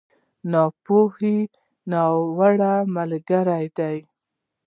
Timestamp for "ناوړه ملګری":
1.91-3.65